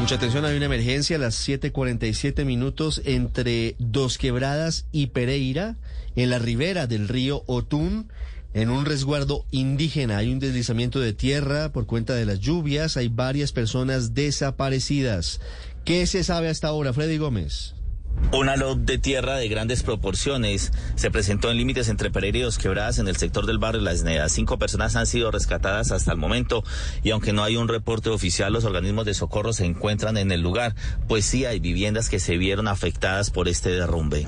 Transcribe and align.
Mucha 0.00 0.14
atención, 0.14 0.44
hay 0.44 0.56
una 0.56 0.66
emergencia 0.66 1.16
a 1.16 1.18
las 1.18 1.34
7:47 1.34 2.44
minutos 2.44 3.02
entre 3.04 3.74
Dos 3.78 4.16
Quebradas 4.16 4.86
y 4.92 5.08
Pereira, 5.08 5.76
en 6.16 6.30
la 6.30 6.38
ribera 6.38 6.86
del 6.86 7.08
río 7.08 7.42
Otún. 7.46 8.08
En 8.54 8.70
un 8.70 8.86
resguardo 8.86 9.44
indígena 9.50 10.18
hay 10.18 10.32
un 10.32 10.38
deslizamiento 10.38 11.00
de 11.00 11.12
tierra 11.12 11.72
por 11.72 11.86
cuenta 11.86 12.14
de 12.14 12.24
las 12.24 12.38
lluvias. 12.38 12.96
Hay 12.96 13.08
varias 13.08 13.52
personas 13.52 14.14
desaparecidas. 14.14 15.40
¿Qué 15.84 16.06
se 16.06 16.24
sabe 16.24 16.48
hasta 16.48 16.68
ahora, 16.68 16.92
Freddy 16.92 17.18
Gómez? 17.18 17.74
Una 18.30 18.56
lot 18.56 18.78
de 18.78 18.98
tierra 18.98 19.36
de 19.36 19.48
grandes 19.48 19.82
proporciones 19.82 20.70
se 20.96 21.10
presentó 21.10 21.50
en 21.50 21.56
límites 21.56 21.88
entre 21.88 22.10
Pereira 22.10 22.38
y 22.38 22.60
Quebradas 22.60 22.98
en 22.98 23.08
el 23.08 23.16
sector 23.16 23.46
del 23.46 23.58
barrio 23.58 23.80
La 23.80 23.92
Esneda. 23.92 24.28
Cinco 24.28 24.58
personas 24.58 24.96
han 24.96 25.06
sido 25.06 25.30
rescatadas 25.30 25.92
hasta 25.92 26.12
el 26.12 26.18
momento 26.18 26.62
y 27.02 27.10
aunque 27.10 27.32
no 27.32 27.42
hay 27.42 27.56
un 27.56 27.68
reporte 27.68 28.10
oficial, 28.10 28.52
los 28.52 28.64
organismos 28.64 29.06
de 29.06 29.14
socorro 29.14 29.54
se 29.54 29.64
encuentran 29.64 30.18
en 30.18 30.30
el 30.30 30.42
lugar, 30.42 30.74
pues 31.08 31.24
sí 31.24 31.46
hay 31.46 31.58
viviendas 31.58 32.10
que 32.10 32.20
se 32.20 32.36
vieron 32.36 32.68
afectadas 32.68 33.30
por 33.30 33.48
este 33.48 33.70
derrumbe. 33.70 34.26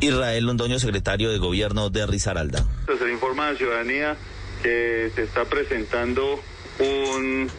Israel 0.00 0.44
Londoño, 0.44 0.78
secretario 0.78 1.30
de 1.30 1.38
Gobierno 1.38 1.90
de 1.90 2.06
Risaralda. 2.06 2.64
Se 2.86 3.12
informa 3.12 3.48
a 3.48 3.52
la 3.52 3.58
ciudadanía 3.58 4.16
que 4.62 5.10
se 5.14 5.22
está 5.22 5.44
presentando 5.44 6.40
un, 6.78 7.50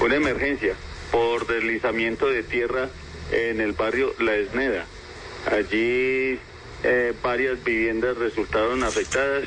una 0.00 0.14
emergencia 0.14 0.74
por 1.10 1.46
deslizamiento 1.46 2.26
de 2.26 2.42
tierra 2.42 2.88
en 3.32 3.60
el 3.60 3.72
barrio 3.72 4.14
La 4.18 4.34
Esneda. 4.34 4.86
Allí 5.50 6.38
eh, 6.82 7.12
varias 7.22 7.62
viviendas 7.62 8.16
resultaron 8.16 8.82
afectadas 8.82 9.44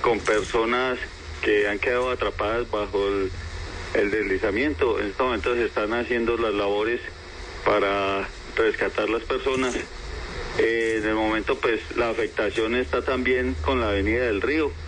con 0.00 0.18
personas 0.20 0.98
que 1.42 1.68
han 1.68 1.78
quedado 1.78 2.10
atrapadas 2.10 2.70
bajo 2.70 3.08
el, 3.08 3.30
deslizamiento. 4.10 4.98
En 4.98 5.06
este 5.08 5.22
momento 5.22 5.54
se 5.54 5.66
están 5.66 5.92
haciendo 5.92 6.36
las 6.36 6.52
labores 6.52 7.00
para 7.64 8.26
rescatar 8.56 9.08
las 9.08 9.22
personas. 9.22 9.76
Eh, 10.58 11.00
en 11.02 11.08
el 11.08 11.14
momento, 11.14 11.58
pues 11.58 11.80
la 11.96 12.10
afectación 12.10 12.74
está 12.74 13.02
también 13.02 13.54
con 13.62 13.80
la 13.80 13.90
avenida 13.90 14.24
del 14.24 14.40
río. 14.40 14.72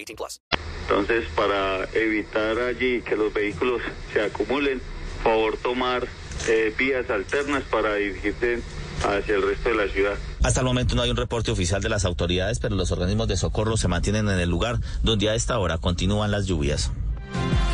18 0.00 0.16
plus. 0.16 0.40
Entonces, 0.82 1.24
para 1.36 1.84
evitar 1.94 2.58
allí 2.58 3.02
que 3.02 3.16
los 3.16 3.32
vehículos 3.32 3.82
se 4.12 4.22
acumulen, 4.22 4.80
favor 5.22 5.56
tomar 5.56 6.06
eh, 6.48 6.74
vías 6.76 7.08
alternas 7.10 7.62
para 7.64 7.94
dirigirse 7.94 8.60
hacia 9.04 9.34
el 9.34 9.42
resto 9.42 9.68
de 9.70 9.74
la 9.74 9.88
ciudad. 9.92 10.14
Hasta 10.42 10.60
el 10.60 10.66
momento 10.66 10.94
no 10.94 11.02
hay 11.02 11.10
un 11.10 11.16
reporte 11.16 11.50
oficial 11.50 11.82
de 11.82 11.88
las 11.88 12.04
autoridades, 12.04 12.58
pero 12.58 12.74
los 12.76 12.92
organismos 12.92 13.28
de 13.28 13.36
socorro 13.36 13.76
se 13.76 13.88
mantienen 13.88 14.28
en 14.28 14.38
el 14.38 14.48
lugar 14.48 14.78
donde 15.02 15.30
a 15.30 15.34
esta 15.34 15.58
hora 15.58 15.78
continúan 15.78 16.30
las 16.30 16.46
lluvias. 16.46 16.90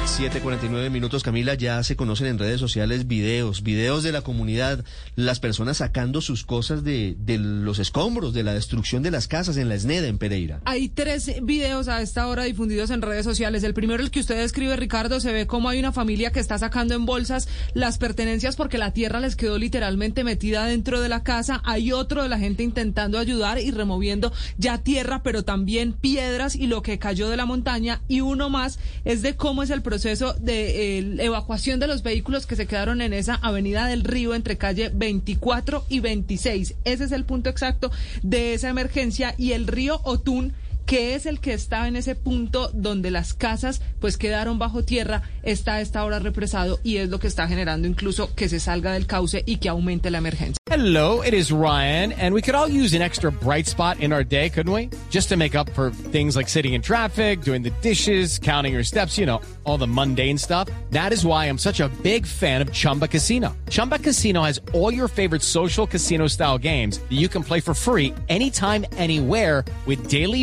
7:49 0.07 0.89
minutos, 0.89 1.25
Camila. 1.25 1.55
Ya 1.55 1.83
se 1.83 1.97
conocen 1.97 2.29
en 2.29 2.39
redes 2.39 2.61
sociales 2.61 3.09
videos, 3.09 3.65
videos 3.65 4.05
de 4.05 4.13
la 4.13 4.23
comunidad, 4.23 4.85
las 5.17 5.41
personas 5.41 5.79
sacando 5.79 6.21
sus 6.21 6.45
cosas 6.45 6.85
de, 6.85 7.17
los 7.27 7.81
escombros, 7.81 8.33
de 8.33 8.45
la 8.45 8.55
destrucción 8.55 9.03
de 9.03 9.11
las 9.11 9.27
casas 9.27 9.57
en 9.57 9.69
la 9.69 9.75
Esneda, 9.75 10.07
en 10.07 10.19
Pereira. 10.19 10.61
Hay 10.65 10.89
tres 10.89 11.43
videos 11.43 11.89
a 11.89 12.03
esta 12.03 12.29
hora 12.29 12.45
difundidos 12.45 12.91
en 12.91 13.03
redes 13.03 13.25
sociales. 13.25 13.65
El 13.65 13.75
primero, 13.75 14.01
el 14.01 14.13
que 14.13 14.21
usted 14.21 14.37
describe, 14.37 14.77
Ricardo, 14.77 15.19
se 15.19 15.33
ve 15.33 15.49
como 15.49 15.69
hay 15.69 15.81
una 15.81 15.93
familia 15.93 16.31
que 16.31 16.41
está 16.41 16.57
sacando 16.57 16.95
en 16.95 17.05
bolsas 17.05 17.49
las 17.75 17.99
pertenencias 17.99 18.55
porque 18.55 18.79
la 18.79 18.93
tierra 18.93 19.19
les 19.19 19.35
quedó 19.35 19.59
literalmente 19.59 20.23
metida 20.23 20.67
dentro 20.67 21.01
de 21.01 21.09
la 21.09 21.25
casa. 21.25 21.61
Hay 21.65 21.91
otro 21.91 22.23
de 22.23 22.29
la 22.29 22.39
gente 22.39 22.63
intentando 22.63 23.19
ayudar 23.19 23.59
y 23.59 23.73
removiendo 23.73 24.33
ya 24.57 24.79
tierra, 24.79 25.25
pero 25.25 25.43
también 25.43 25.95
piedras 25.95 26.55
y 26.55 26.69
lo 26.69 26.83
que 26.83 27.01
cayó 27.01 27.29
de 27.29 27.37
la 27.37 27.45
montaña. 27.45 28.03
Y 28.07 28.21
uno 28.21 28.51
más 28.51 28.79
es 29.05 29.23
de 29.23 29.35
cómo 29.35 29.65
es 29.65 29.71
el 29.71 29.83
proceso 29.83 29.96
de 30.41 30.99
eh, 30.99 31.17
evacuación 31.21 31.81
de 31.81 31.87
los 31.87 32.03
vehículos 32.03 32.47
que 32.47 32.57
se 32.57 32.67
quedaron 32.67 33.01
en 33.01 33.13
esa 33.13 33.35
avenida 33.37 33.87
del 33.87 34.05
río 34.05 34.35
entre 34.35 34.57
calle 34.57 34.91
24 34.93 35.85
y 35.89 36.01
26. 36.01 36.75
Ese 36.85 37.05
es 37.05 37.13
el 37.13 37.25
punto 37.25 37.51
exacto 37.51 37.91
de 38.23 38.55
esa 38.55 38.69
emergencia 38.69 39.35
y 39.39 39.53
el 39.53 39.67
río 39.67 40.01
Otún 40.05 40.55
que 40.87 41.15
es 41.15 41.27
el 41.27 41.41
que 41.41 41.53
está 41.53 41.89
en 41.89 41.97
ese 41.97 42.15
punto 42.15 42.71
donde 42.73 43.11
las 43.11 43.35
casas 43.35 43.83
pues 44.01 44.17
quedaron 44.17 44.59
bajo 44.59 44.85
tierra, 44.85 45.23
está 45.43 45.75
a 45.75 45.81
esta 45.81 46.05
hora 46.05 46.21
represado 46.21 46.79
y 46.85 46.99
es 46.99 47.09
lo 47.09 47.19
que 47.19 47.27
está 47.27 47.49
generando 47.49 47.89
incluso 47.89 48.35
que 48.35 48.49
se 48.49 48.61
salga 48.61 48.93
del 48.93 49.07
cauce 49.07 49.43
y 49.47 49.57
que 49.57 49.69
aumente 49.69 50.11
la 50.11 50.19
emergencia. 50.19 50.57
Hello, 50.69 51.23
it 51.23 51.33
is 51.33 51.53
Ryan, 51.53 52.13
and 52.13 52.35
we 52.35 52.43
could 52.43 52.57
all 52.57 52.69
use 52.69 52.93
an 52.93 53.01
extra 53.01 53.31
bright 53.31 53.69
spot 53.69 54.01
in 54.01 54.13
our 54.13 54.25
day, 54.25 54.51
couldn't 54.51 54.73
we? 54.73 54.91
Just 55.11 55.29
to 55.29 55.37
make 55.37 55.55
up 55.55 55.71
for 55.71 55.91
things 55.91 56.37
like 56.37 56.49
sitting 56.49 56.75
in 56.75 56.83
traffic, 56.83 57.43
doing 57.43 57.63
the 57.63 57.71
dishes, 57.83 58.39
counting 58.41 58.73
your 58.73 58.83
steps, 58.83 59.17
you 59.17 59.27
know, 59.27 59.41
all 59.63 59.79
the 59.79 59.87
mundane 59.87 60.37
stuff. 60.37 60.69
That 60.91 61.13
is 61.13 61.25
why 61.25 61.47
I'm 61.47 61.59
such 61.59 61.79
a 61.79 61.89
big 62.03 62.27
fan 62.27 62.63
of 62.63 62.73
Chumba 62.73 63.07
Casino. 63.07 63.57
Chumba 63.71 64.01
Casino 64.01 64.43
has 64.43 64.61
all 64.73 64.93
your 64.93 65.07
favorite 65.07 65.43
social 65.43 65.87
casino 65.87 66.27
style 66.27 66.59
games 66.59 66.99
that 66.99 67.17
you 67.17 67.29
can 67.29 67.45
play 67.45 67.61
for 67.61 67.73
free 67.73 68.13
anytime, 68.29 68.85
anywhere 68.97 69.65
with 69.87 70.09
daily 70.09 70.43